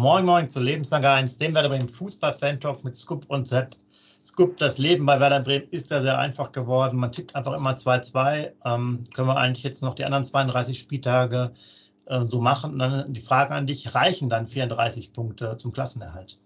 [0.00, 3.76] Moin Moin zu Lebenslange 1, dem Werder Bremen Fußball-Fan-Talk mit Scoop und Sepp.
[4.24, 6.98] Scoop, das Leben bei Werder Bremen ist ja sehr einfach geworden.
[6.98, 8.52] Man tippt einfach immer 2-2.
[8.64, 11.52] Ähm, können wir eigentlich jetzt noch die anderen 32 Spieltage
[12.06, 12.72] äh, so machen?
[12.72, 16.38] Und dann die Frage an dich, reichen dann 34 Punkte zum Klassenerhalt?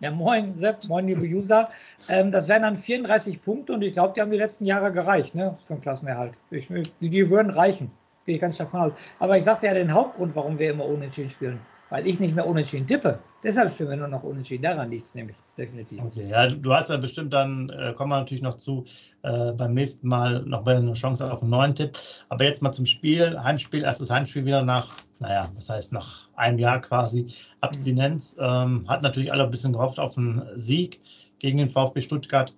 [0.00, 1.68] Ja, moin Sepp, moin liebe User.
[2.08, 5.36] Ähm, das wären dann 34 Punkte und ich glaube, die haben die letzten Jahre gereicht
[5.36, 6.32] ne, für den Klassenerhalt.
[6.50, 7.92] Ich, die, würden reichen,
[8.26, 8.92] gehe ich ganz stark von aus.
[9.20, 11.60] Aber ich sagte ja den Hauptgrund, warum wir immer unentschieden spielen
[11.90, 13.18] weil ich nicht mehr unentschieden tippe.
[13.42, 14.62] Deshalb spielen wir nur noch unentschieden.
[14.62, 16.02] Daran liegt es nämlich definitiv.
[16.04, 18.84] Okay, ja, du hast ja bestimmt dann, äh, kommen wir natürlich noch zu,
[19.22, 21.98] äh, beim nächsten Mal noch eine Chance auf einen neuen Tipp.
[22.28, 23.38] Aber jetzt mal zum Spiel.
[23.42, 28.36] Heimspiel, erstes Heimspiel wieder nach, naja, was heißt nach einem Jahr quasi Abstinenz.
[28.38, 31.00] Ähm, hat natürlich alle ein bisschen gehofft auf einen Sieg
[31.38, 32.54] gegen den VfB Stuttgart.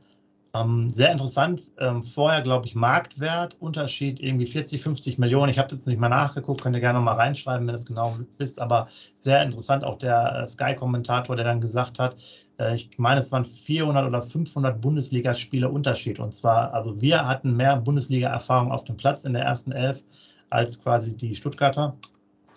[0.54, 1.62] Ähm, sehr interessant.
[1.78, 5.50] Ähm, vorher, glaube ich, Marktwert, Unterschied irgendwie 40, 50 Millionen.
[5.50, 8.60] Ich habe jetzt nicht mal nachgeguckt, könnt ihr gerne mal reinschreiben, wenn es genau wisst.
[8.60, 8.88] Aber
[9.22, 12.16] sehr interessant auch der äh, Sky-Kommentator, der dann gesagt hat,
[12.58, 16.20] äh, ich meine, es waren 400 oder 500 Bundesligaspiele Unterschied.
[16.20, 20.02] Und zwar, also wir hatten mehr Bundesliga-Erfahrung auf dem Platz in der ersten Elf
[20.50, 21.96] als quasi die Stuttgarter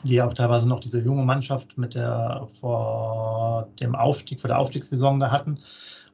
[0.03, 5.19] die auch teilweise noch diese junge Mannschaft mit der vor dem Aufstieg, vor der Aufstiegssaison
[5.19, 5.57] da hatten.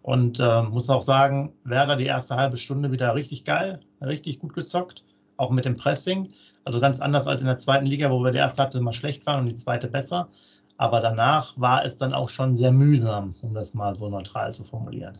[0.01, 4.53] Und äh, muss auch sagen, Werder die erste halbe Stunde wieder richtig geil, richtig gut
[4.53, 5.03] gezockt,
[5.37, 6.33] auch mit dem Pressing.
[6.63, 9.25] Also ganz anders als in der zweiten Liga, wo wir die erste Halbzeit immer schlecht
[9.25, 10.29] waren und die zweite besser.
[10.77, 14.63] Aber danach war es dann auch schon sehr mühsam, um das mal so neutral zu
[14.63, 15.19] formulieren.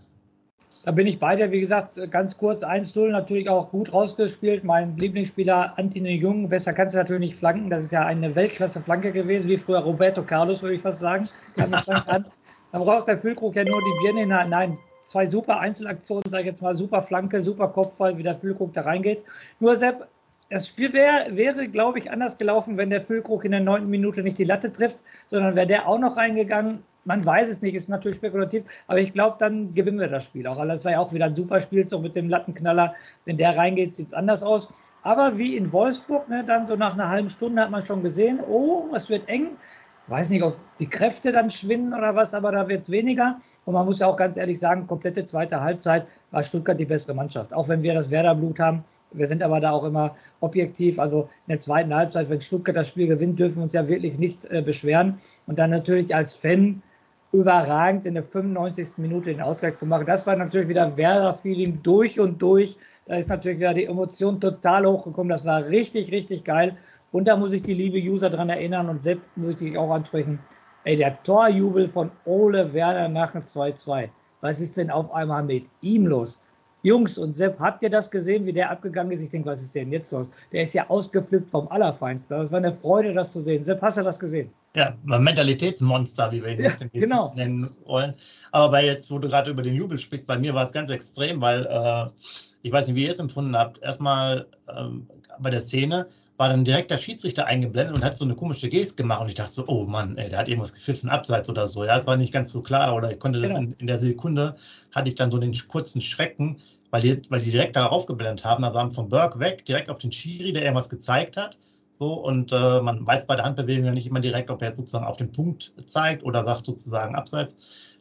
[0.84, 4.64] Da bin ich bei dir, wie gesagt, ganz kurz 1-0 natürlich auch gut rausgespielt.
[4.64, 7.70] Mein Lieblingsspieler Antine Jung, besser kannst du natürlich nicht flanken.
[7.70, 11.30] Das ist ja eine Weltklasse-Flanke gewesen, wie früher Roberto Carlos, würde ich fast sagen.
[12.72, 14.50] Dann braucht der Füllkrug ja nur die Birne hinein.
[14.50, 18.74] Nein, zwei super Einzelaktionen, sage ich jetzt mal, super Flanke, super Kopfball, wie der Füllkrug
[18.74, 19.24] da reingeht.
[19.60, 20.08] Nur Sepp,
[20.50, 24.22] das Spiel wär, wäre, glaube ich, anders gelaufen, wenn der Füllkrug in der neunten Minute
[24.24, 26.84] nicht die Latte trifft, sondern wäre der auch noch reingegangen.
[27.04, 30.46] Man weiß es nicht, ist natürlich spekulativ, aber ich glaube, dann gewinnen wir das Spiel
[30.46, 30.60] auch.
[30.60, 32.94] Also das war ja auch wieder ein super Spiel, so mit dem Lattenknaller.
[33.26, 34.92] Wenn der reingeht, sieht es anders aus.
[35.02, 38.40] Aber wie in Wolfsburg, ne, dann so nach einer halben Stunde hat man schon gesehen,
[38.48, 39.52] oh, es wird eng
[40.08, 43.38] weiß nicht, ob die Kräfte dann schwinden oder was, aber da wird es weniger.
[43.66, 47.14] Und man muss ja auch ganz ehrlich sagen, komplette zweite Halbzeit war Stuttgart die bessere
[47.14, 47.54] Mannschaft.
[47.54, 48.84] Auch wenn wir das Werder-Blut haben.
[49.14, 51.00] Wir sind aber da auch immer objektiv.
[51.00, 54.20] Also in der zweiten Halbzeit, wenn Stuttgart das Spiel gewinnt, dürfen wir uns ja wirklich
[54.20, 55.16] nicht äh, beschweren.
[55.48, 56.82] Und dann natürlich als Fan
[57.32, 58.98] überragend in der 95.
[58.98, 60.06] Minute den Ausgleich zu machen.
[60.06, 62.78] Das war natürlich wieder Werder-Feeling durch und durch.
[63.06, 65.30] Da ist natürlich wieder die Emotion total hochgekommen.
[65.30, 66.78] Das war richtig, richtig geil.
[67.12, 69.92] Und da muss ich die liebe User dran erinnern und selbst muss ich dich auch
[69.92, 70.40] ansprechen.
[70.84, 74.10] Ey, der Torjubel von Ole Werner nach dem 2-2.
[74.42, 76.44] Was ist denn auf einmal mit ihm los?
[76.84, 79.22] Jungs und Sepp, habt ihr das gesehen, wie der abgegangen ist?
[79.22, 80.32] Ich denke, was ist denn jetzt los?
[80.52, 82.38] Der ist ja ausgeflippt vom Allerfeinsten.
[82.38, 83.62] Das war eine Freude, das zu sehen.
[83.62, 84.52] Sepp, hast du das gesehen?
[84.76, 87.34] Ja, Mentalitätsmonster, wie wir ihn ja, genau.
[87.36, 88.16] nennen wollen.
[88.52, 90.90] Aber bei jetzt, wo du gerade über den Jubel sprichst, bei mir war es ganz
[90.90, 92.08] extrem, weil äh,
[92.64, 93.80] ich weiß nicht, wie ihr es empfunden habt.
[93.84, 95.08] Erstmal ähm,
[95.40, 96.08] bei der Szene,
[96.42, 99.36] war dann direkt der Schiedsrichter eingeblendet und hat so eine komische Geste gemacht und ich
[99.36, 101.86] dachte so, oh Mann, ey, der hat irgendwas gepfiffen, abseits oder so.
[101.86, 103.62] Ja, es war nicht ganz so klar oder ich konnte das genau.
[103.62, 104.56] in, in, der Sekunde,
[104.92, 106.58] hatte ich dann so den kurzen Schrecken,
[106.90, 110.00] weil die, weil die direkt darauf geblendet haben, also haben von Burke weg, direkt auf
[110.00, 111.60] den Schiri, der irgendwas gezeigt hat.
[112.00, 115.06] So, und äh, man weiß bei der Handbewegung ja nicht immer direkt, ob er sozusagen
[115.06, 117.56] auf den Punkt zeigt oder sagt sozusagen abseits.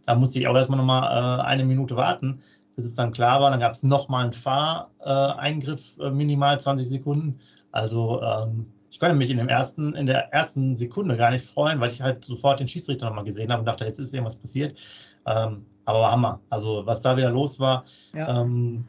[0.07, 2.41] Da musste ich auch erstmal nochmal äh, eine Minute warten,
[2.75, 3.51] bis es dann klar war.
[3.51, 7.39] Dann gab es nochmal einen Fahreingriff, äh, minimal 20 Sekunden.
[7.73, 11.81] Also ähm, ich konnte mich in, dem ersten, in der ersten Sekunde gar nicht freuen,
[11.81, 14.77] weil ich halt sofort den Schiedsrichter nochmal gesehen habe und dachte, jetzt ist irgendwas passiert.
[15.27, 16.41] Ähm, aber Hammer.
[16.51, 18.89] Also was da wieder los war, ja, ähm,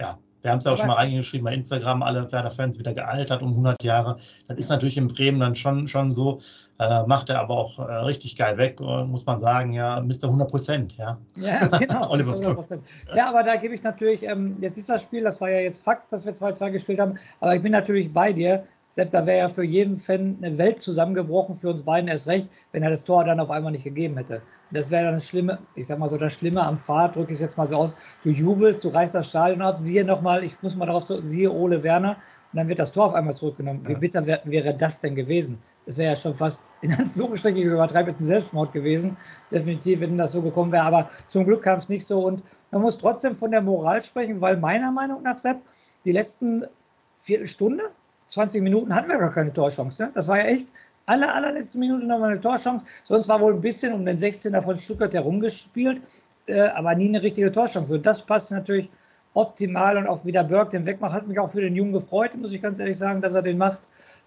[0.00, 3.42] ja wir haben es ja auch schon mal reingeschrieben bei Instagram, alle Werder-Fans wieder gealtert
[3.42, 4.18] um 100 Jahre.
[4.46, 6.40] Das ist natürlich in Bremen dann schon, schon so.
[6.78, 10.24] Äh, macht er aber auch äh, richtig geil weg, äh, muss man sagen, ja, Mr.
[10.24, 11.18] 100 Prozent, ja.
[11.36, 12.80] Ja, genau, 100
[13.14, 15.82] Ja, aber da gebe ich natürlich, ähm, jetzt ist das Spiel, das war ja jetzt
[15.82, 18.64] Fakt, dass wir 2-2 gespielt haben, aber ich bin natürlich bei dir.
[18.88, 22.48] Selbst da wäre ja für jeden Fan eine Welt zusammengebrochen, für uns beiden erst recht,
[22.72, 24.36] wenn er das Tor dann auf einmal nicht gegeben hätte.
[24.36, 27.32] Und das wäre dann das Schlimme, ich sag mal so, das Schlimme am Fahrt, drücke
[27.32, 27.96] ich es jetzt mal so aus.
[28.22, 31.52] Du jubelst, du reißt das Stadion ab, siehe nochmal, ich muss mal darauf zu, siehe
[31.52, 32.16] Ole Werner,
[32.52, 33.82] und dann wird das Tor auf einmal zurückgenommen.
[33.84, 33.90] Ja.
[33.90, 35.58] Wie bitter wär, wäre das denn gewesen?
[35.84, 39.16] Das wäre ja schon fast in Anführungsstrichen übertreibenden Selbstmord gewesen.
[39.50, 40.84] Definitiv, wenn das so gekommen wäre.
[40.84, 42.24] Aber zum Glück kam es nicht so.
[42.24, 45.58] Und man muss trotzdem von der Moral sprechen, weil meiner Meinung nach, Sepp,
[46.04, 46.64] die letzten
[47.16, 47.84] Viertelstunde,
[48.26, 50.02] 20 Minuten hatten wir gar keine Torchance.
[50.02, 50.10] Ne?
[50.14, 50.68] Das war ja echt
[51.06, 52.84] alle, allerletzte Minute nochmal eine Torchance.
[53.04, 56.02] Sonst war wohl ein bisschen um den 16er von Stuttgart herumgespielt,
[56.46, 57.94] äh, aber nie eine richtige Torchance.
[57.94, 58.90] Und das passt natürlich
[59.36, 61.12] optimal und auch wieder Burke den wegmacht.
[61.12, 63.58] Hat mich auch für den Jungen gefreut, muss ich ganz ehrlich sagen, dass er den
[63.58, 63.82] macht.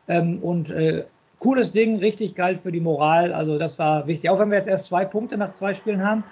[0.07, 1.05] Ähm, und äh,
[1.39, 3.33] cooles Ding, richtig geil für die Moral.
[3.33, 4.29] Also das war wichtig.
[4.29, 6.23] Auch wenn wir jetzt erst zwei Punkte nach zwei Spielen haben.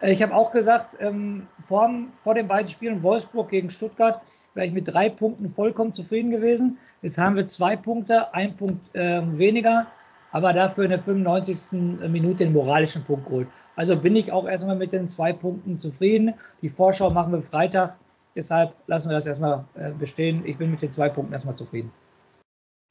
[0.00, 1.88] Äh, ich habe auch gesagt, ähm, vor,
[2.18, 4.20] vor den beiden Spielen Wolfsburg gegen Stuttgart
[4.54, 6.78] wäre ich mit drei Punkten vollkommen zufrieden gewesen.
[7.02, 9.86] Jetzt haben wir zwei Punkte, ein Punkt äh, weniger,
[10.32, 11.72] aber dafür in der 95.
[12.08, 13.48] Minute den moralischen Punkt geholt.
[13.76, 16.34] Also bin ich auch erstmal mit den zwei Punkten zufrieden.
[16.62, 17.96] Die Vorschau machen wir Freitag.
[18.36, 20.44] Deshalb lassen wir das erstmal äh, bestehen.
[20.44, 21.90] Ich bin mit den zwei Punkten erstmal zufrieden.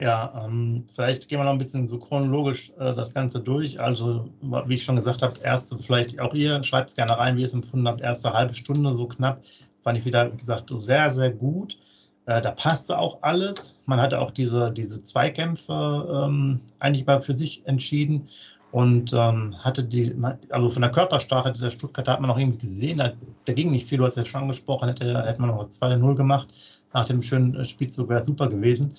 [0.01, 3.79] Ja, ähm, vielleicht gehen wir noch ein bisschen so chronologisch äh, das Ganze durch.
[3.79, 7.41] Also, wie ich schon gesagt habe, erste, vielleicht auch ihr, schreibt es gerne rein, wie
[7.41, 8.01] ihr es empfunden habt.
[8.01, 9.41] Erste halbe Stunde so knapp,
[9.83, 11.77] fand ich wieder, wie gesagt, sehr, sehr gut.
[12.25, 13.75] Äh, da passte auch alles.
[13.85, 18.27] Man hatte auch diese, diese Zweikämpfe ähm, eigentlich mal für sich entschieden
[18.75, 20.13] und ähm, hatte die,
[20.49, 23.13] also von der Körpersprache der Stuttgarter hat man noch irgendwie gesehen, da,
[23.45, 26.53] da ging nicht viel, du hast ja schon angesprochen, hätte, hätte man noch 2-0 gemacht.
[26.91, 28.93] Nach dem schönen Spielzug wäre super gewesen.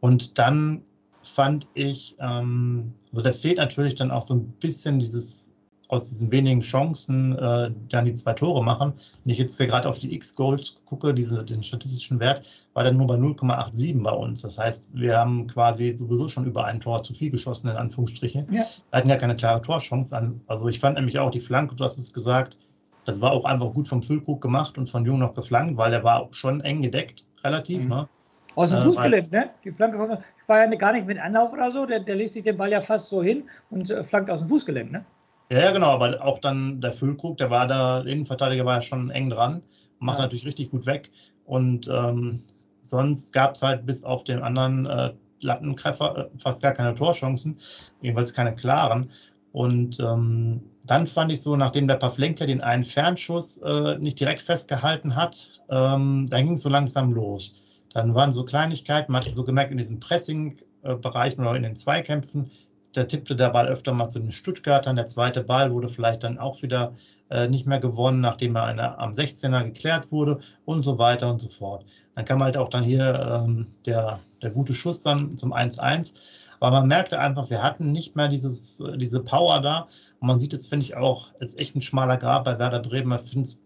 [0.00, 0.82] Und dann
[1.22, 5.45] fand ich, ähm, also da fehlt natürlich dann auch so ein bisschen dieses,
[5.88, 8.92] aus diesen wenigen Chancen äh, dann die zwei Tore machen.
[9.24, 12.42] Wenn ich jetzt gerade auf die X-Goals gucke, diese, den statistischen Wert,
[12.74, 14.42] war dann nur bei 0,87 bei uns.
[14.42, 18.46] Das heißt, wir haben quasi sowieso schon über ein Tor zu viel geschossen, in Anführungsstrichen.
[18.50, 18.64] Ja.
[18.90, 20.16] Wir hatten ja keine klare Torchance.
[20.46, 22.58] Also ich fand nämlich auch die Flanke, du hast es gesagt,
[23.04, 26.02] das war auch einfach gut vom Füllkrug gemacht und von Jung noch geflankt, weil er
[26.02, 27.82] war schon eng gedeckt, relativ.
[27.82, 27.88] Mhm.
[27.88, 28.08] Ne?
[28.56, 29.50] Aus dem äh, Fußgelenk, ne?
[29.64, 32.42] Die Flanke kommt, war ja gar nicht mit Anlauf oder so, der, der legt sich
[32.42, 35.04] den Ball ja fast so hin und äh, flankt aus dem Fußgelenk, ne?
[35.50, 38.82] Ja, ja, genau, aber auch dann der Füllkrug, der war da, der Innenverteidiger war ja
[38.82, 39.62] schon eng dran,
[40.00, 40.24] macht ja.
[40.24, 41.10] natürlich richtig gut weg.
[41.44, 42.42] Und ähm,
[42.82, 47.58] sonst gab es halt bis auf den anderen äh, Lattentreffer äh, fast gar keine Torchancen,
[48.02, 49.10] jedenfalls keine klaren.
[49.52, 54.42] Und ähm, dann fand ich so, nachdem der Pavlenka den einen Fernschuss äh, nicht direkt
[54.42, 57.60] festgehalten hat, ähm, da ging es so langsam los.
[57.92, 62.50] Dann waren so Kleinigkeiten, man hat so gemerkt, in diesen Pressing-Bereichen oder in den Zweikämpfen,
[62.96, 64.96] da tippte der Ball öfter mal zu den Stuttgartern.
[64.96, 66.94] Der zweite Ball wurde vielleicht dann auch wieder
[67.30, 71.40] äh, nicht mehr gewonnen, nachdem er eine, am 16er geklärt wurde und so weiter und
[71.40, 71.84] so fort.
[72.14, 76.14] Dann kam halt auch dann hier ähm, der, der gute Schuss dann zum 1-1.
[76.58, 79.88] Aber man merkte einfach, wir hatten nicht mehr dieses, diese Power da.
[80.20, 83.08] Und man sieht es, finde ich, auch, ist echt ein schmaler Grab bei Werder Bremen.
[83.08, 83.20] Man,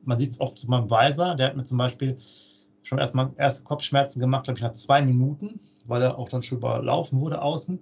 [0.04, 1.36] man sieht es oft zu meinem Weiser.
[1.36, 2.18] Der hat mir zum Beispiel
[2.82, 6.58] schon erstmal erste Kopfschmerzen gemacht, glaube ich, nach zwei Minuten, weil er auch dann schon
[6.58, 7.78] überlaufen wurde außen.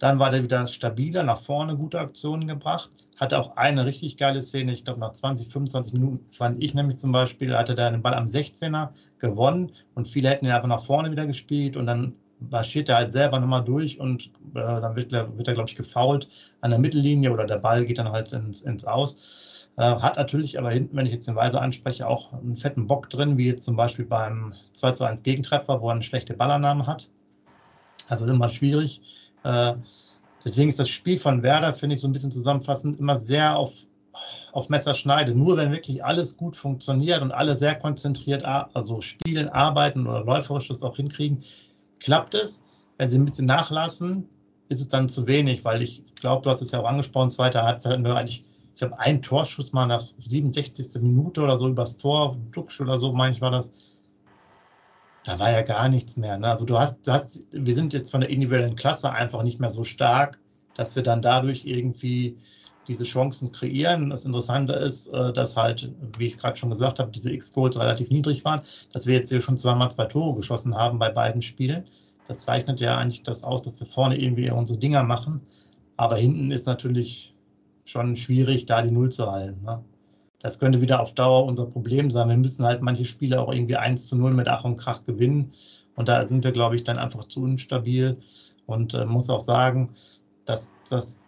[0.00, 2.90] Dann war der wieder stabiler, nach vorne gute Aktionen gebracht.
[3.16, 6.96] Hatte auch eine richtig geile Szene, ich glaube nach 20, 25 Minuten fand ich nämlich
[6.96, 8.88] zum Beispiel, hatte der den Ball am 16er
[9.18, 12.14] gewonnen und viele hätten ihn einfach nach vorne wieder gespielt und dann
[12.50, 16.28] marschiert er halt selber nochmal durch und äh, dann wird, wird er, glaube ich, gefault
[16.62, 19.68] an der Mittellinie oder der Ball geht dann halt ins, ins Aus.
[19.76, 23.10] Äh, hat natürlich aber hinten, wenn ich jetzt den Weiser anspreche, auch einen fetten Bock
[23.10, 26.86] drin, wie jetzt zum Beispiel beim 2 zu 1 Gegentreffer, wo er eine schlechte Ballannahme
[26.86, 27.10] hat.
[28.08, 29.02] Also immer schwierig.
[29.44, 29.74] Äh,
[30.44, 33.72] deswegen ist das Spiel von Werder, finde ich so ein bisschen zusammenfassend, immer sehr auf,
[34.52, 35.34] auf Messerschneide.
[35.34, 40.68] Nur wenn wirklich alles gut funktioniert und alle sehr konzentriert also spielen, arbeiten oder läuferisch
[40.68, 41.42] das auch hinkriegen,
[42.00, 42.62] klappt es.
[42.98, 44.28] Wenn sie ein bisschen nachlassen,
[44.68, 47.62] ist es dann zu wenig, weil ich glaube, du hast es ja auch angesprochen, zweite
[47.62, 48.44] Halbzeit hatten wir eigentlich
[48.80, 51.02] ich habe einen Torschuss mal nach 67.
[51.02, 53.72] Minute oder so übers Tor, Duxch oder so, meine ich, war das.
[55.24, 56.38] Da war ja gar nichts mehr.
[56.38, 56.48] Ne?
[56.48, 59.70] Also du hast, du hast, wir sind jetzt von der individuellen Klasse einfach nicht mehr
[59.70, 60.40] so stark,
[60.74, 62.38] dass wir dann dadurch irgendwie
[62.88, 64.10] diese Chancen kreieren.
[64.10, 68.10] Das Interessante ist, äh, dass halt, wie ich gerade schon gesagt habe, diese X-Goals relativ
[68.10, 68.62] niedrig waren,
[68.92, 71.84] dass wir jetzt hier schon zweimal zwei Tore geschossen haben bei beiden Spielen.
[72.26, 75.42] Das zeichnet ja eigentlich das aus, dass wir vorne irgendwie unsere Dinger machen.
[75.96, 77.34] Aber hinten ist natürlich
[77.84, 79.64] schon schwierig, da die Null zu halten.
[79.64, 79.84] Ne?
[80.40, 82.28] Das könnte wieder auf Dauer unser Problem sein.
[82.28, 85.52] Wir müssen halt manche Spiele auch irgendwie 1 zu 0 mit Ach und Krach gewinnen.
[85.96, 88.16] Und da sind wir, glaube ich, dann einfach zu instabil.
[88.66, 89.90] Und äh, muss auch sagen,
[90.46, 91.20] dass, dass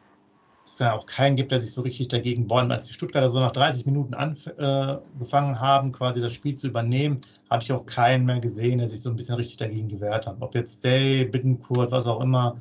[0.65, 2.73] es ja auch keinen gibt, der sich so richtig dagegen bäumt.
[2.73, 7.21] Als die Stuttgarter so nach 30 Minuten angefangen äh, haben, quasi das Spiel zu übernehmen,
[7.51, 10.37] habe ich auch keinen mehr gesehen, der sich so ein bisschen richtig dagegen gewehrt hat.
[10.41, 12.57] Ob jetzt Day, Bittenkurt, was auch immer,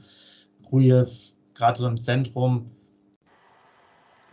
[0.66, 1.06] Grujew,
[1.54, 2.72] gerade so im Zentrum,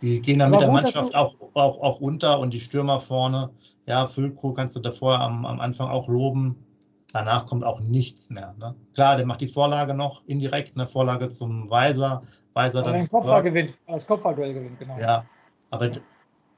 [0.01, 3.51] die gehen dann mit der Mannschaft auch, auch, auch unter und die Stürmer vorne,
[3.85, 6.65] ja, Füllkrug kannst du davor am, am Anfang auch loben.
[7.11, 8.53] Danach kommt auch nichts mehr.
[8.59, 8.75] Ne?
[8.93, 12.21] Klar, der macht die Vorlage noch indirekt, eine Vorlage zum Weiser.
[12.53, 14.99] Weiser dann den Kopfball gewinnt, das Kopfballduell gewinnt, genau.
[14.99, 15.25] Ja,
[15.71, 15.99] aber ja.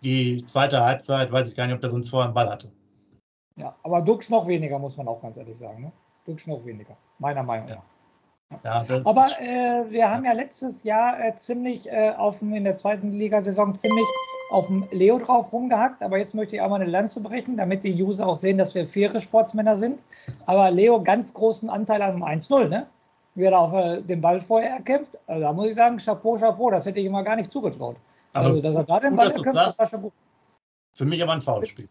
[0.04, 2.70] die zweite Halbzeit weiß ich gar nicht, ob der sonst vorher einen Ball hatte.
[3.56, 5.84] Ja, aber Dux noch weniger, muss man auch ganz ehrlich sagen.
[5.84, 5.92] Ne?
[6.26, 7.84] Dux noch weniger, meiner Meinung nach.
[8.64, 8.86] Ja.
[9.06, 13.74] Aber äh, wir haben ja letztes Jahr äh, ziemlich äh, auf in der zweiten Ligasaison
[13.74, 14.06] ziemlich
[14.52, 16.04] auf dem Leo drauf rumgehackt.
[16.04, 18.76] Aber jetzt möchte ich auch mal eine Lanze brechen, damit die User auch sehen, dass
[18.76, 20.04] wir faire Sportsmänner sind.
[20.46, 22.88] Aber Leo ganz großen Anteil an dem 1-0, ne?
[23.36, 25.18] wie er auf äh, den Ball vorher erkämpft.
[25.28, 27.96] Also da muss ich sagen, Chapeau, Chapeau, das hätte ich ihm mal gar nicht zugetraut.
[28.34, 30.12] Aber also, dass er da den Ball erkämpft, das war Chapeau.
[30.94, 31.88] Für mich aber ein Foulspiel.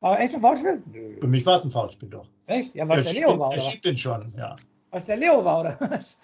[0.00, 0.82] War echt ein Foulspiel?
[1.20, 2.26] Für mich war es ein Foulspiel, doch.
[2.46, 2.74] Echt?
[2.74, 3.52] Ja, weil es der Leo war?
[3.52, 4.56] Er schiebt den schon, ja.
[4.94, 6.20] Was der Leo war, oder was?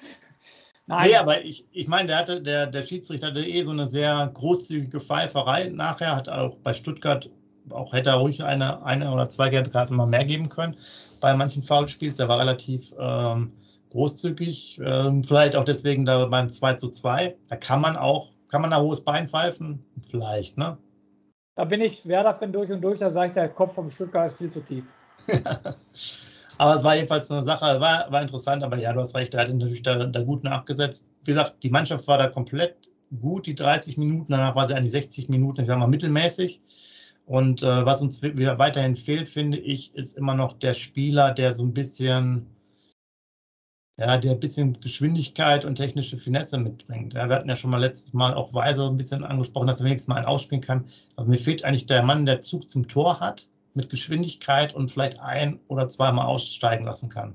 [0.86, 1.08] Nein.
[1.08, 4.30] Nee, aber ich, ich meine, der, hatte, der, der Schiedsrichter hatte eh so eine sehr
[4.32, 7.28] großzügige Pfeiferei nachher, hat auch bei Stuttgart,
[7.70, 10.76] auch hätte er ruhig eine, eine oder zwei gelbe Karten mal mehr geben können
[11.20, 12.16] bei manchen Foulspiels.
[12.16, 13.54] Der war relativ ähm,
[13.90, 17.36] großzügig, ähm, vielleicht auch deswegen da beim 2 zu 2.
[17.48, 19.84] Da kann man auch, kann man da hohes Bein pfeifen?
[20.08, 20.78] Vielleicht, ne?
[21.56, 24.38] Da bin ich Werder-Fan durch und durch, da sage ich, der Kopf vom Stuttgart ist
[24.38, 24.92] viel zu tief.
[26.60, 29.40] aber es war jedenfalls eine Sache, war, war interessant, aber ja, du hast recht, er
[29.40, 31.08] hat natürlich da, da gut nachgesetzt.
[31.24, 34.82] Wie gesagt, die Mannschaft war da komplett gut, die 30 Minuten, danach war sie an
[34.82, 36.60] die 60 Minuten, ich sage mal mittelmäßig.
[37.24, 41.56] Und äh, was uns wieder weiterhin fehlt, finde ich, ist immer noch der Spieler, der
[41.56, 42.44] so ein bisschen
[43.96, 47.14] ja, der ein bisschen Geschwindigkeit und technische Finesse mitbringt.
[47.14, 49.86] Ja, wir hatten ja schon mal letztes Mal auch Weiser ein bisschen angesprochen, dass er
[49.86, 50.84] wenigstens mal einen ausspielen kann.
[51.16, 55.20] Aber mir fehlt eigentlich der Mann, der Zug zum Tor hat, mit Geschwindigkeit und vielleicht
[55.20, 57.34] ein oder zweimal aussteigen lassen kann.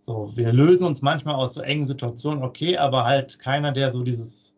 [0.00, 4.04] So, wir lösen uns manchmal aus so engen Situationen, okay, aber halt keiner, der so
[4.04, 4.56] dieses,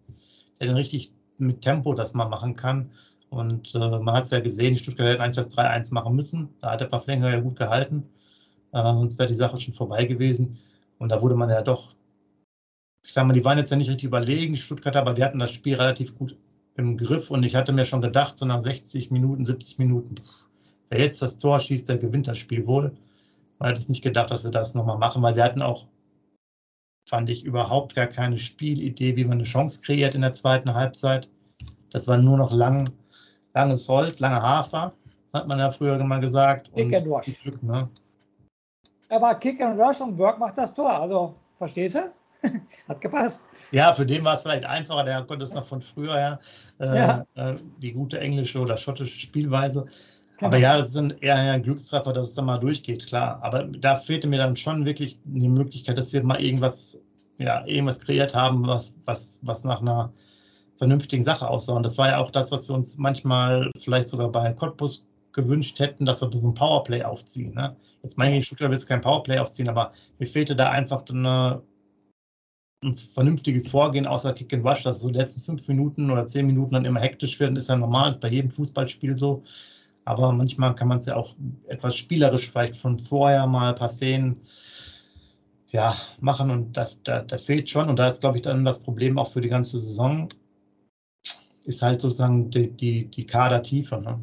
[0.60, 2.90] der dann richtig mit Tempo das mal machen kann.
[3.30, 6.50] Und äh, man hat es ja gesehen, die Stuttgart hätten eigentlich das 3-1 machen müssen.
[6.60, 8.04] Da hat der Paflenger ja gut gehalten.
[8.72, 10.58] Äh, sonst wäre die Sache schon vorbei gewesen.
[10.98, 11.94] Und da wurde man ja doch,
[13.04, 15.38] ich sage mal, die waren jetzt ja nicht richtig überlegen, die Stuttgarter, aber die hatten
[15.38, 16.36] das Spiel relativ gut
[16.76, 17.30] im Griff.
[17.30, 20.16] Und ich hatte mir schon gedacht, so nach 60 Minuten, 70 Minuten,
[20.88, 22.96] wer jetzt das Tor schießt, der gewinnt das Spiel wohl.
[23.58, 25.86] Man hat es nicht gedacht, dass wir das nochmal machen, weil wir hatten auch,
[27.08, 31.30] fand ich, überhaupt gar keine Spielidee, wie man eine Chance kreiert in der zweiten Halbzeit.
[31.90, 32.90] Das war nur noch lang,
[33.54, 34.92] langes Holz, lange Hafer,
[35.32, 36.70] hat man ja früher mal gesagt.
[36.72, 37.88] Und Glück, ne?
[39.08, 41.00] Aber Kick and Rush und Burke macht das Tor.
[41.00, 42.12] Also, verstehst du?
[42.88, 43.44] Hat gepasst.
[43.72, 45.04] Ja, für den war es vielleicht einfacher.
[45.04, 46.40] Der konnte es noch von früher her.
[46.78, 47.26] Äh, ja.
[47.34, 49.86] äh, die gute englische oder schottische Spielweise.
[50.38, 50.48] Genau.
[50.48, 53.40] Aber ja, das ist dann eher ein Glückstreffer, dass es dann mal durchgeht, klar.
[53.42, 57.00] Aber da fehlte mir dann schon wirklich die Möglichkeit, dass wir mal irgendwas,
[57.38, 60.12] ja, irgendwas kreiert haben, was, was, was nach einer
[60.78, 61.74] vernünftigen Sache aussah.
[61.74, 65.80] Und das war ja auch das, was wir uns manchmal vielleicht sogar bei Cottbus gewünscht
[65.80, 67.54] hätten, dass wir so ein Powerplay aufziehen.
[67.54, 67.76] Ne?
[68.04, 71.62] Jetzt meine ich, Stuttgart will kein Powerplay aufziehen, aber mir fehlte da einfach eine,
[72.84, 76.46] ein vernünftiges Vorgehen außer Kick and Rush, dass so die letzten fünf Minuten oder zehn
[76.46, 79.42] Minuten dann immer hektisch werden, ist ja normal, ist bei jedem Fußballspiel so.
[80.08, 81.36] Aber manchmal kann man es ja auch
[81.66, 84.38] etwas spielerisch vielleicht von vorher mal passieren,
[85.68, 87.90] ja, machen und da, da, da fehlt schon.
[87.90, 90.30] Und da ist, glaube ich, dann das Problem auch für die ganze Saison,
[91.66, 94.00] ist halt sozusagen die, die, die Kadertiefe.
[94.00, 94.18] Ne?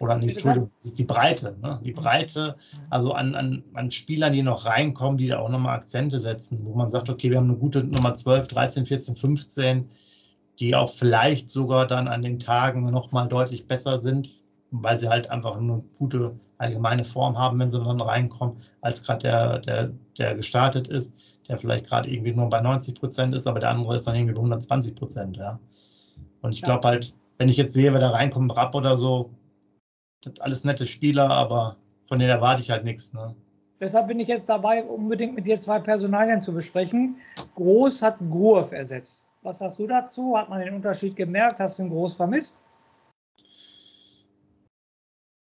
[0.00, 1.56] Oder nee, Entschuldigung, das ist die Breite.
[1.62, 1.80] Ne?
[1.82, 2.56] Die Breite,
[2.90, 6.74] also an, an, an Spielern, die noch reinkommen, die da auch nochmal Akzente setzen, wo
[6.74, 9.88] man sagt, okay, wir haben eine gute Nummer 12, 13, 14, 15,
[10.58, 14.41] die auch vielleicht sogar dann an den Tagen nochmal deutlich besser sind,
[14.72, 19.22] weil sie halt einfach eine gute allgemeine Form haben, wenn sie dann reinkommen, als gerade
[19.22, 23.60] der, der, der gestartet ist, der vielleicht gerade irgendwie nur bei 90 Prozent ist, aber
[23.60, 25.58] der andere ist dann irgendwie bei 120 Prozent, ja.
[26.40, 29.30] Und ich glaube halt, wenn ich jetzt sehe, wer da reinkommt, Rapp oder so,
[30.22, 31.76] das alles nette Spieler, aber
[32.08, 33.12] von denen erwarte ich halt nichts.
[33.12, 33.34] Ne?
[33.80, 37.16] Deshalb bin ich jetzt dabei, unbedingt mit dir zwei Personalien zu besprechen.
[37.56, 39.28] Groß hat Groove ersetzt.
[39.42, 40.36] Was sagst du dazu?
[40.36, 41.58] Hat man den Unterschied gemerkt?
[41.58, 42.62] Hast du ihn groß vermisst?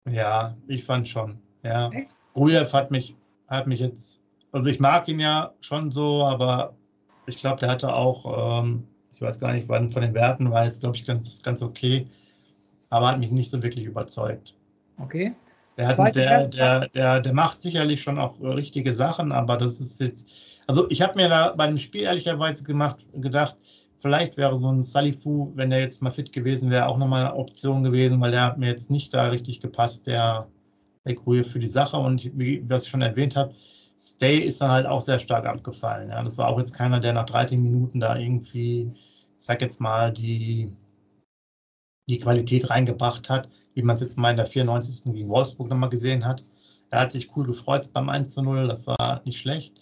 [0.10, 1.40] Ja, ich fand schon.
[1.64, 1.90] Ja.
[2.34, 3.16] Grujew hat mich,
[3.48, 6.74] hat mich jetzt, also ich mag ihn ja schon so, aber
[7.26, 10.66] ich glaube, der hatte auch, ähm, ich weiß gar nicht, wann von den Werten war
[10.66, 12.08] jetzt, glaube ich, ganz, ganz okay,
[12.90, 14.56] aber hat mich nicht so wirklich überzeugt.
[15.00, 15.34] Okay.
[15.78, 20.00] Der, hat, der, der, der, der macht sicherlich schon auch richtige Sachen, aber das ist
[20.00, 20.30] jetzt.
[20.68, 23.58] Also ich habe mir da bei dem Spiel ehrlicherweise gemacht, gedacht,
[24.04, 27.36] vielleicht wäre so ein Salifu, wenn der jetzt mal fit gewesen wäre, auch nochmal eine
[27.36, 30.48] Option gewesen, weil der hat mir jetzt nicht da richtig gepasst, der
[31.04, 31.98] Eckruhe für die Sache.
[31.98, 33.56] Und wie was ich schon erwähnt habe,
[33.98, 36.10] Stay ist dann halt auch sehr stark abgefallen.
[36.10, 36.22] Ja.
[36.24, 40.14] Das war auch jetzt keiner, der nach 30 Minuten da irgendwie, ich sag jetzt mal,
[40.14, 40.72] die,
[42.10, 45.14] die Qualität reingebracht hat wie man es jetzt mal in der 94.
[45.14, 46.44] gegen Wolfsburg nochmal gesehen hat.
[46.90, 49.80] Er hat sich cool gefreut beim 1 zu 0, das war nicht schlecht.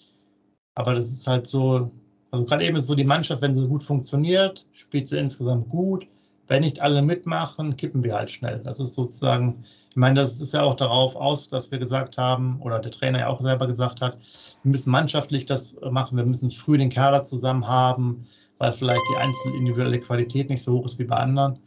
[0.75, 1.91] Aber das ist halt so,
[2.31, 6.07] also gerade eben ist so die Mannschaft, wenn sie gut funktioniert, spielt sie insgesamt gut.
[6.47, 8.59] Wenn nicht alle mitmachen, kippen wir halt schnell.
[8.59, 12.61] Das ist sozusagen, ich meine, das ist ja auch darauf aus, dass wir gesagt haben,
[12.61, 14.17] oder der Trainer ja auch selber gesagt hat,
[14.63, 18.25] wir müssen mannschaftlich das machen, wir müssen früh den Kader zusammen haben,
[18.57, 21.59] weil vielleicht die einzelne individuelle Qualität nicht so hoch ist wie bei anderen.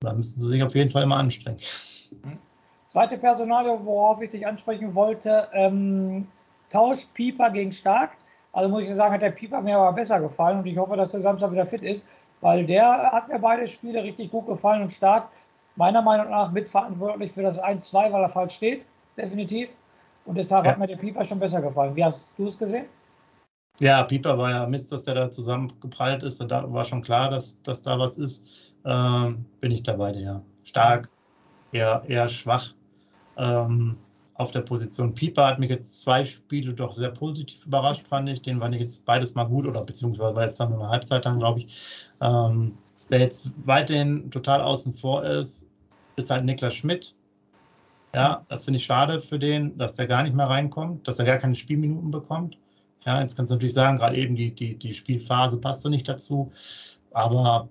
[0.00, 1.58] Da müssen Sie sich auf jeden Fall immer anstrengen.
[2.86, 6.28] Zweite Personalie, worauf ich dich ansprechen wollte, ähm,
[6.70, 8.12] Tausch Pieper gegen Stark.
[8.56, 11.10] Also muss ich sagen, hat der Pieper mir aber besser gefallen und ich hoffe, dass
[11.10, 12.08] der Samstag wieder fit ist,
[12.40, 15.28] weil der hat mir beide Spiele richtig gut gefallen und stark.
[15.74, 19.68] Meiner Meinung nach mitverantwortlich für das 1-2, weil er falsch steht, definitiv.
[20.24, 20.70] Und deshalb ja.
[20.70, 21.94] hat mir der Pieper schon besser gefallen.
[21.96, 22.86] Wie hast du es gesehen?
[23.78, 26.38] Ja, Pieper war ja Mist, dass der da zusammengeprallt ist.
[26.40, 28.72] Da war schon klar, dass, dass da was ist.
[28.86, 30.40] Ähm, bin ich dabei, ja.
[30.62, 31.10] Stark,
[31.72, 32.72] eher, eher schwach.
[33.36, 33.98] Ähm,
[34.38, 35.14] auf der Position.
[35.14, 38.42] Pieper hat mich jetzt zwei Spiele doch sehr positiv überrascht, fand ich.
[38.42, 41.38] Den fand ich jetzt beides mal gut oder beziehungsweise jetzt haben wir mal Halbzeit dann,
[41.38, 42.08] glaube ich.
[42.20, 42.76] Ähm,
[43.08, 45.68] wer jetzt weiterhin total außen vor ist,
[46.16, 47.14] ist halt Niklas Schmidt.
[48.14, 51.24] Ja, das finde ich schade für den, dass der gar nicht mehr reinkommt, dass er
[51.26, 52.56] gar keine Spielminuten bekommt.
[53.04, 56.50] Ja, jetzt kannst du natürlich sagen, gerade eben die, die, die Spielphase passte nicht dazu.
[57.12, 57.68] Aber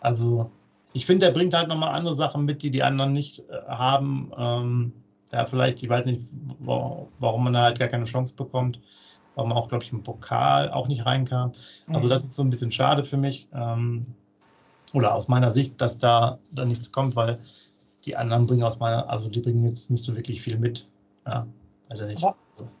[0.00, 0.50] also
[0.92, 4.32] ich finde, er bringt halt nochmal andere Sachen mit, die die anderen nicht äh, haben.
[4.36, 4.92] Ähm,
[5.32, 6.22] ja, vielleicht, ich weiß nicht,
[6.58, 8.80] warum man da halt gar keine Chance bekommt,
[9.34, 11.52] warum auch, glaube ich, im Pokal auch nicht reinkam.
[11.88, 12.10] Also mhm.
[12.10, 13.48] das ist so ein bisschen schade für mich.
[13.52, 14.06] Ähm,
[14.94, 17.38] oder aus meiner Sicht, dass da, da nichts kommt, weil
[18.04, 20.88] die anderen bringen aus meiner, also die bringen jetzt nicht so wirklich viel mit.
[21.26, 21.46] Ja,
[21.88, 22.24] also nicht.
[22.24, 22.36] Aber,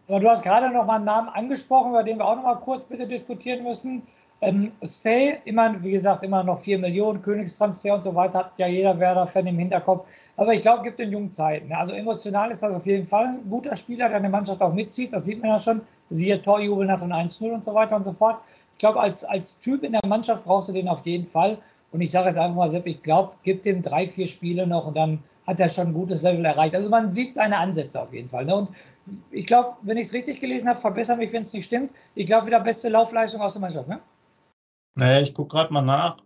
[0.08, 2.54] aber du hast gerade noch mal einen Namen angesprochen, über den wir auch noch mal
[2.56, 4.02] kurz bitte diskutieren müssen.
[4.40, 8.68] Ähm, Stay, immer, wie gesagt, immer noch 4 Millionen, Königstransfer und so weiter, hat ja
[8.68, 10.08] jeder Werder-Fan im Hinterkopf.
[10.36, 11.72] Aber ich glaube, gibt in jungen Zeiten.
[11.72, 15.12] Also emotional ist das auf jeden Fall ein guter Spieler, der eine Mannschaft auch mitzieht.
[15.12, 15.80] Das sieht man ja schon.
[16.10, 18.38] Siehe Torjubel nach dem 1-0 und so weiter und so fort.
[18.74, 21.58] Ich glaube, als, als Typ in der Mannschaft brauchst du den auf jeden Fall.
[21.90, 24.86] Und ich sage es einfach mal, Sepp, ich glaube, gib dem drei, vier Spiele noch
[24.86, 26.76] und dann hat er schon ein gutes Level erreicht.
[26.76, 28.44] Also man sieht seine Ansätze auf jeden Fall.
[28.44, 28.54] Ne?
[28.54, 28.68] Und
[29.30, 31.90] ich glaube, wenn ich es richtig gelesen habe, verbessere mich, wenn es nicht stimmt.
[32.14, 33.88] Ich glaube, wieder beste Laufleistung aus der Mannschaft.
[33.88, 33.98] Ne?
[34.94, 36.18] Naja, ich gucke gerade mal nach.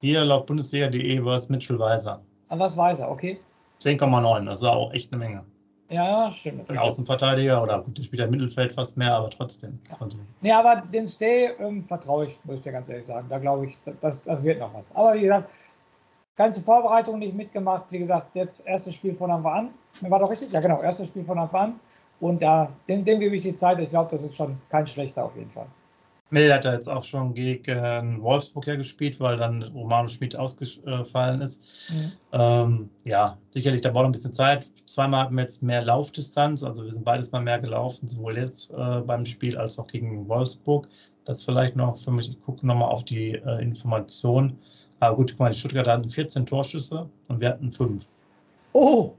[0.00, 2.22] Hier laut Bundesliga.de war es Mitchell Weiser.
[2.48, 3.40] Ah, was Weiser, okay.
[3.80, 5.44] 10,9, das ist auch echt eine Menge.
[5.88, 6.68] Ja, stimmt.
[6.68, 9.78] Ein Außenverteidiger oder gut, der spielt im Mittelfeld fast mehr, aber trotzdem.
[9.88, 10.18] Ja, also.
[10.40, 13.28] nee, aber den Stay ähm, vertraue ich, muss ich dir ganz ehrlich sagen.
[13.28, 14.94] Da glaube ich, das, das wird noch was.
[14.96, 15.48] Aber wie gesagt,
[16.34, 17.86] ganze Vorbereitung nicht mitgemacht.
[17.90, 19.70] Wie gesagt, jetzt erstes Spiel von Anfang
[20.00, 20.10] an.
[20.10, 20.50] War doch richtig?
[20.50, 21.80] Ja, genau, erstes Spiel von Anfang an.
[22.18, 23.78] Und da, dem, dem gebe ich die Zeit.
[23.78, 25.66] Ich glaube, das ist schon kein schlechter auf jeden Fall.
[26.30, 30.34] Nee, der hat er jetzt auch schon gegen Wolfsburg ja gespielt, weil dann Romano Schmid
[30.34, 31.90] ausgefallen ist.
[31.90, 32.12] Mhm.
[32.32, 34.66] Ähm, ja, sicherlich, da braucht ein bisschen Zeit.
[34.86, 38.72] Zweimal hatten wir jetzt mehr Laufdistanz, also wir sind beides mal mehr gelaufen, sowohl jetzt
[38.72, 40.88] äh, beim Spiel als auch gegen Wolfsburg.
[41.24, 44.58] Das vielleicht noch für mich, ich gucke nochmal auf die äh, Information.
[44.98, 48.04] Aber gut, guck mal, die Stuttgarter hatten 14 Torschüsse und wir hatten 5.
[48.72, 49.14] Oh,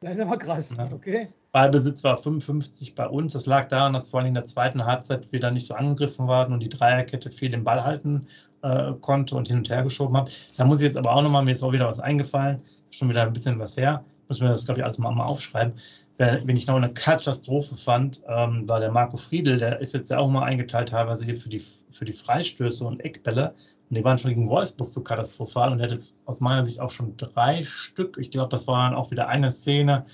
[0.00, 0.90] das ist aber krass, ja.
[0.92, 1.28] okay.
[1.54, 3.32] Ballbesitz war 55 bei uns.
[3.32, 6.26] Das lag daran, dass vor allem in der zweiten Halbzeit wir da nicht so angegriffen
[6.26, 8.26] waren und die Dreierkette viel den Ball halten
[8.62, 10.32] äh, konnte und hin und her geschoben hat.
[10.56, 13.22] Da muss ich jetzt aber auch nochmal, mir ist auch wieder was eingefallen, schon wieder
[13.22, 14.04] ein bisschen was her.
[14.26, 15.74] Muss mir das, glaube ich, alles mal, mal aufschreiben.
[16.18, 20.18] Wenn ich noch eine Katastrophe fand, ähm, war der Marco Friedel, der ist jetzt ja
[20.18, 23.54] auch mal eingeteilt, teilweise hier für die, für die Freistöße und Eckbälle.
[23.90, 26.80] Und die waren schon gegen Wolfsburg so katastrophal und er hat jetzt aus meiner Sicht
[26.80, 28.18] auch schon drei Stück.
[28.18, 30.04] Ich glaube, das war dann auch wieder eine Szene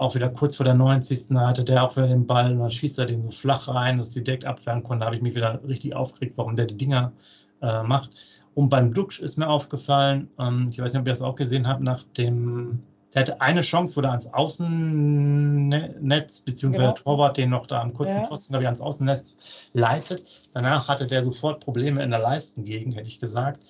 [0.00, 1.36] auch wieder kurz vor der 90.
[1.36, 4.08] hatte der auch wieder den Ball und dann schießt er den so flach rein, dass
[4.10, 5.00] die direkt abwehren konnte.
[5.00, 7.12] Da habe ich mich wieder richtig aufgeregt, warum der die Dinger
[7.60, 8.10] äh, macht.
[8.54, 11.68] Und beim Duxch ist mir aufgefallen, ähm, ich weiß nicht, ob ihr das auch gesehen
[11.68, 12.80] habt, nach dem,
[13.12, 16.94] der hatte eine Chance, wo er ans Außennetz, beziehungsweise genau.
[16.94, 18.26] der Torwart den noch da am kurzen ja.
[18.26, 19.36] Pfosten, glaube ich, ans Außennetz
[19.74, 20.24] leitet.
[20.54, 23.60] Danach hatte der sofort Probleme in der Leistengegend, hätte ich gesagt.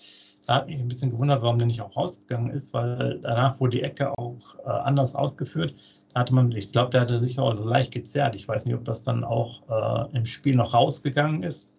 [0.50, 3.76] Da hat mich ein bisschen gewundert, warum der nicht auch rausgegangen ist, weil danach wurde
[3.76, 5.74] die Ecke auch äh, anders ausgeführt
[6.14, 8.34] hatte man, ich glaube, der hatte sich auch so leicht gezerrt.
[8.34, 11.72] Ich weiß nicht, ob das dann auch äh, im Spiel noch rausgegangen ist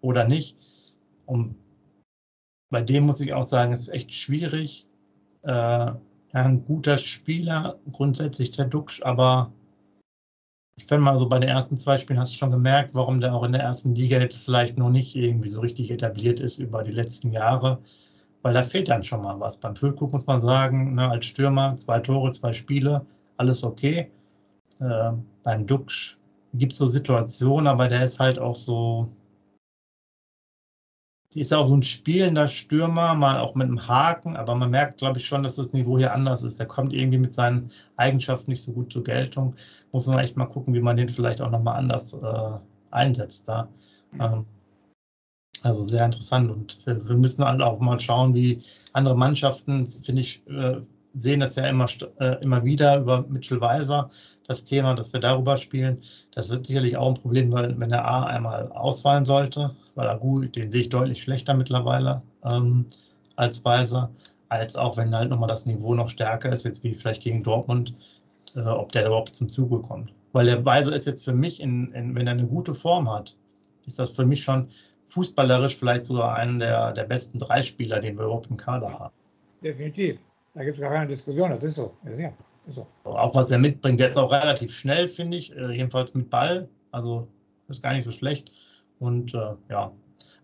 [0.00, 0.56] oder nicht.
[1.26, 1.56] Und
[2.70, 4.88] bei dem muss ich auch sagen, es ist echt schwierig.
[5.42, 5.92] Äh,
[6.32, 9.52] ein guter Spieler, grundsätzlich der Duxch, aber
[10.78, 13.34] ich finde mal so bei den ersten zwei Spielen hast du schon gemerkt, warum der
[13.34, 16.82] auch in der ersten Liga jetzt vielleicht noch nicht irgendwie so richtig etabliert ist über
[16.82, 17.82] die letzten Jahre,
[18.42, 19.58] weil da fehlt dann schon mal was.
[19.58, 24.10] Beim Füllkrug muss man sagen, ne, als Stürmer zwei Tore, zwei Spiele, alles okay.
[24.80, 25.12] Äh,
[25.44, 26.18] beim Duxch
[26.54, 29.08] gibt es so Situationen, aber der ist halt auch so,
[31.32, 34.98] die ist auch so ein spielender Stürmer, mal auch mit einem Haken, aber man merkt,
[34.98, 36.58] glaube ich, schon, dass das Niveau hier anders ist.
[36.58, 39.54] Der kommt irgendwie mit seinen Eigenschaften nicht so gut zur Geltung.
[39.92, 42.58] Muss man echt mal gucken, wie man den vielleicht auch nochmal anders äh,
[42.90, 43.68] einsetzt da.
[44.20, 44.44] Ähm,
[45.62, 50.42] also sehr interessant und wir, müssen halt auch mal schauen, wie andere Mannschaften, finde ich,
[50.48, 50.80] äh,
[51.14, 51.86] sehen das ja immer,
[52.18, 54.10] äh, immer wieder über Mitchell Weiser,
[54.46, 55.98] das Thema, dass wir darüber spielen.
[56.34, 60.40] Das wird sicherlich auch ein Problem, weil wenn der A einmal ausfallen sollte, weil Agu,
[60.40, 62.86] den sehe ich deutlich schlechter mittlerweile ähm,
[63.36, 64.10] als Weiser,
[64.48, 67.94] als auch wenn halt nochmal das Niveau noch stärker ist, jetzt wie vielleicht gegen Dortmund,
[68.56, 70.12] äh, ob der überhaupt zum Zuge kommt.
[70.32, 73.36] Weil der Weiser ist jetzt für mich, in, in, wenn er eine gute Form hat,
[73.86, 74.68] ist das für mich schon
[75.12, 79.14] fußballerisch vielleicht sogar einer der, der besten drei Spieler, den wir überhaupt im Kader haben.
[79.62, 80.24] Definitiv.
[80.54, 81.96] Da gibt es gar keine Diskussion, das ist so.
[82.04, 82.32] Das ist ja,
[82.66, 82.86] ist so.
[83.04, 86.68] Auch was er mitbringt, der ist auch relativ schnell, finde ich, äh, jedenfalls mit Ball.
[86.90, 87.28] Also
[87.68, 88.50] ist gar nicht so schlecht.
[88.98, 89.92] Und äh, ja,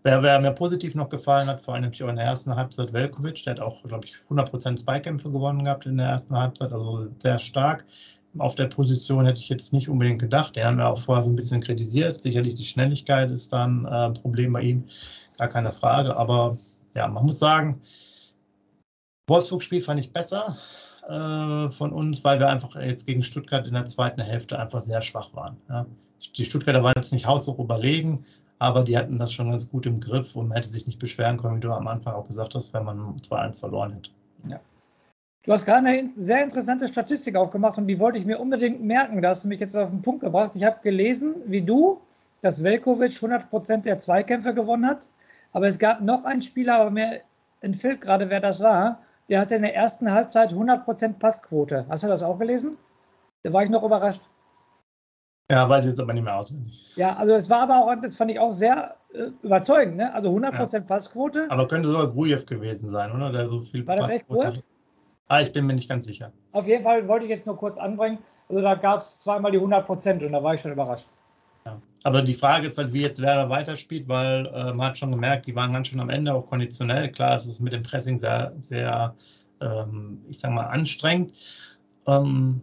[0.03, 2.93] wer, wer, mir positiv noch gefallen hat, vor allem natürlich auch in der ersten Halbzeit
[2.93, 7.07] Velkovic, der hat auch, glaube ich, 100% Zweikämpfe gewonnen gehabt in der ersten Halbzeit, also
[7.19, 7.85] sehr stark.
[8.39, 10.55] Auf der Position hätte ich jetzt nicht unbedingt gedacht.
[10.55, 12.19] Den haben wir auch vorher so ein bisschen kritisiert.
[12.19, 14.85] Sicherlich die Schnelligkeit ist dann äh, ein Problem bei ihm,
[15.37, 16.15] gar keine Frage.
[16.15, 16.57] Aber
[16.95, 17.81] ja, man muss sagen,
[19.27, 20.57] Wolfsburg-Spiel fand ich besser
[21.07, 25.01] äh, von uns, weil wir einfach jetzt gegen Stuttgart in der zweiten Hälfte einfach sehr
[25.01, 25.57] schwach waren.
[25.69, 25.85] Ja.
[26.35, 28.25] Die Stuttgarter waren jetzt nicht haushoch überlegen,
[28.59, 31.37] aber die hatten das schon ganz gut im Griff und man hätte sich nicht beschweren
[31.37, 34.11] können, wie du am Anfang auch gesagt hast, wenn man 2-1 verloren hätte.
[34.47, 34.59] Ja.
[35.49, 39.19] Du hast gerade eine sehr interessante Statistik aufgemacht und die wollte ich mir unbedingt merken.
[39.19, 40.51] Da hast du mich jetzt auf den Punkt gebracht.
[40.53, 42.01] Ich habe gelesen, wie du,
[42.41, 45.09] dass Velkovic 100% der Zweikämpfe gewonnen hat.
[45.51, 47.21] Aber es gab noch einen Spieler, aber mir
[47.61, 48.99] entfällt gerade, wer das war.
[49.27, 51.83] Der hatte in der ersten Halbzeit 100% Passquote.
[51.89, 52.77] Hast du das auch gelesen?
[53.41, 54.21] Da war ich noch überrascht.
[55.49, 56.93] Ja, weiß ich jetzt aber nicht mehr auswendig.
[56.95, 60.13] Ja, also es war aber auch, das fand ich auch sehr äh, überzeugend, ne?
[60.13, 60.79] Also 100% ja.
[60.81, 61.47] Passquote.
[61.49, 63.31] Aber könnte sogar Grujew gewesen sein, oder?
[63.31, 64.59] Der so viel war das echt Grujew?
[65.29, 66.33] Ah, ich bin mir nicht ganz sicher.
[66.53, 68.17] Auf jeden Fall wollte ich jetzt nur kurz anbringen.
[68.49, 71.07] Also da gab es zweimal die 100 Prozent und da war ich schon überrascht.
[71.67, 71.79] Ja.
[72.03, 75.45] Aber die Frage ist halt, wie jetzt Werder weiterspielt, weil äh, man hat schon gemerkt,
[75.45, 77.11] die waren ganz schön am Ende, auch konditionell.
[77.11, 79.13] Klar, es ist mit dem Pressing sehr, sehr,
[79.61, 81.33] ähm, ich sag mal, anstrengend.
[82.07, 82.61] Ähm,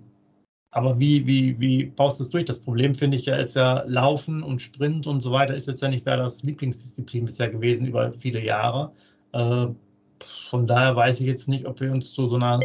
[0.73, 2.47] aber wie, wie, wie baust du es durch?
[2.47, 5.83] Das Problem, finde ich ja, ist ja Laufen und Sprint und so weiter, ist jetzt
[5.83, 8.91] ja nicht Werders Lieblingsdisziplin bisher gewesen über viele Jahre.
[9.33, 9.69] Äh,
[10.51, 12.61] von daher weiß ich jetzt nicht, ob wir uns zu so einer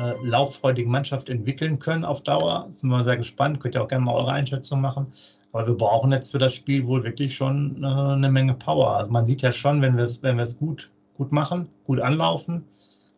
[0.00, 2.66] äh, lauffreudigen Mannschaft entwickeln können auf Dauer.
[2.70, 3.60] Sind wir sehr gespannt.
[3.60, 5.06] Könnt ihr auch gerne mal eure Einschätzung machen.
[5.52, 8.96] Aber wir brauchen jetzt für das Spiel wohl wirklich schon äh, eine Menge Power.
[8.96, 12.64] Also man sieht ja schon, wenn wir es wenn gut, gut machen, gut anlaufen,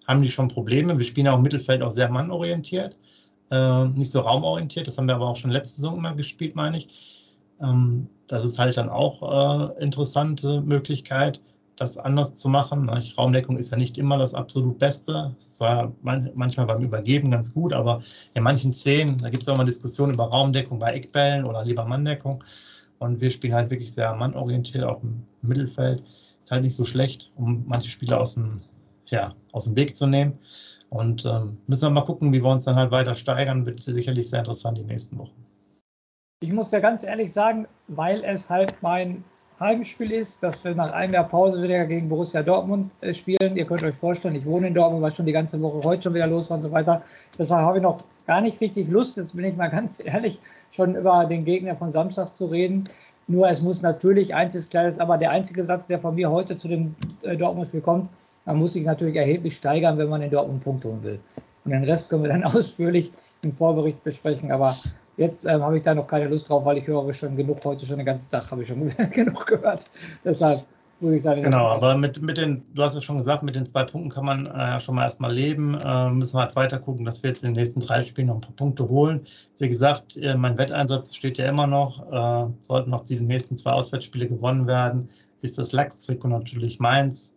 [0.07, 0.99] haben die schon Probleme.
[0.99, 2.99] Wir spielen ja auch im Mittelfeld auch sehr mannorientiert,
[3.51, 4.89] äh, nicht so raumorientiert.
[4.89, 7.33] Das haben wir aber auch schon letzte Saison immer gespielt, meine ich.
[7.61, 11.41] Ähm, das ist halt dann auch äh, interessante Möglichkeit
[11.77, 12.89] das anders zu machen.
[12.89, 15.35] Raumdeckung ist ja nicht immer das absolut Beste.
[15.39, 18.03] Es war manchmal beim Übergeben ganz gut, aber
[18.35, 21.85] in manchen Szenen, da gibt es auch mal Diskussionen über Raumdeckung bei Eckbällen oder lieber
[21.85, 22.45] Manndeckung.
[22.99, 26.03] Und wir spielen halt wirklich sehr mannorientiert, auch im Mittelfeld.
[26.43, 28.63] Ist halt nicht so schlecht, um manche Spieler aus dem,
[29.07, 30.39] ja, aus dem Weg zu nehmen.
[30.91, 33.67] Und ähm, müssen wir mal gucken, wie wir uns dann halt weiter steigern.
[33.67, 35.45] Wird sicherlich sehr interessant die nächsten Wochen.
[36.41, 39.25] Ich muss ja ganz ehrlich sagen, weil es halt mein
[39.61, 43.57] Heimspiel ist, dass wir nach einem Jahr Pause wieder gegen Borussia Dortmund äh, spielen.
[43.57, 46.15] Ihr könnt euch vorstellen, ich wohne in Dortmund, war schon die ganze Woche heute schon
[46.15, 47.03] wieder los war und so weiter.
[47.39, 50.41] Deshalb habe ich noch gar nicht richtig Lust, jetzt bin ich mal ganz ehrlich,
[50.73, 52.89] schon über den Gegner von Samstag zu reden.
[53.29, 56.31] Nur es muss natürlich, eins ist klar, ist aber der einzige Satz, der von mir
[56.31, 58.11] heute zu dem äh, Dortmund-Spiel kommt,
[58.45, 61.21] man muss sich natürlich erheblich steigern, wenn man in Dortmund Punkte holen will.
[61.65, 64.53] Und den Rest können wir dann ausführlich im Vorbericht besprechen.
[64.53, 64.77] Aber
[65.17, 67.87] Jetzt ähm, habe ich da noch keine Lust drauf, weil ich höre schon genug heute,
[67.87, 69.89] schon den ganzen Tag habe ich schon genug gehört.
[70.25, 70.65] Deshalb
[71.01, 71.43] muss ich sagen.
[71.43, 74.25] Genau, aber mit, mit den, du hast es schon gesagt, mit den zwei Punkten kann
[74.25, 75.79] man äh, schon mal erstmal leben.
[75.79, 78.37] Äh, müssen wir halt weiter gucken, dass wir jetzt in den nächsten drei Spielen noch
[78.37, 79.25] ein paar Punkte holen.
[79.59, 82.11] Wie gesagt, äh, mein Wetteinsatz steht ja immer noch.
[82.11, 85.11] Äh, sollten noch diese nächsten zwei Auswärtsspiele gewonnen werden,
[85.43, 87.35] ist das Lachs-Trikot natürlich meins.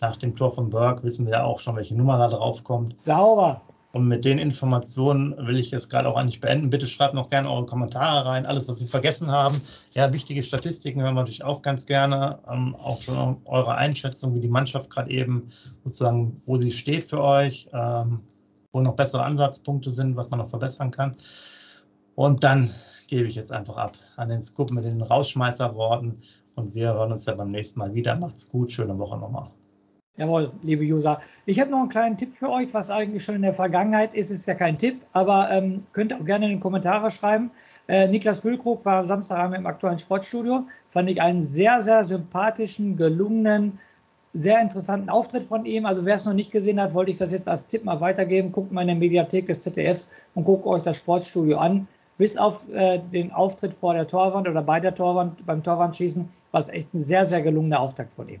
[0.00, 3.00] Nach dem Tor von Burke wissen wir ja auch schon, welche Nummer da drauf kommt.
[3.02, 3.62] Sauber.
[3.92, 6.70] Und mit den Informationen will ich jetzt gerade auch eigentlich beenden.
[6.70, 9.60] Bitte schreibt noch gerne eure Kommentare rein, alles, was wir vergessen haben.
[9.92, 12.38] Ja, wichtige Statistiken hören wir natürlich auch ganz gerne.
[12.48, 15.50] Ähm, auch schon eure Einschätzung, wie die Mannschaft gerade eben
[15.84, 18.20] sozusagen, wo sie steht für euch, ähm,
[18.72, 21.16] wo noch bessere Ansatzpunkte sind, was man noch verbessern kann.
[22.14, 22.72] Und dann
[23.08, 26.22] gebe ich jetzt einfach ab an den Scoop mit den Rausschmeißerworten.
[26.54, 28.14] Und wir hören uns ja beim nächsten Mal wieder.
[28.14, 29.48] Macht's gut, schöne Woche nochmal.
[30.20, 31.18] Jawohl, liebe User.
[31.46, 34.28] Ich habe noch einen kleinen Tipp für euch, was eigentlich schon in der Vergangenheit ist,
[34.28, 37.50] ist ja kein Tipp, aber ähm, könnt auch gerne in die Kommentare schreiben.
[37.88, 40.66] Äh, Niklas Füllkrug war Samstagabend im aktuellen Sportstudio.
[40.90, 43.78] Fand ich einen sehr, sehr sympathischen, gelungenen,
[44.34, 45.86] sehr interessanten Auftritt von ihm.
[45.86, 48.52] Also wer es noch nicht gesehen hat, wollte ich das jetzt als Tipp mal weitergeben.
[48.52, 51.88] Guckt mal in der Mediathek des ZDF und guckt euch das Sportstudio an.
[52.18, 56.60] Bis auf äh, den Auftritt vor der Torwand oder bei der Torwand, beim Torwandschießen, war
[56.60, 58.40] es echt ein sehr, sehr gelungener Auftakt von ihm.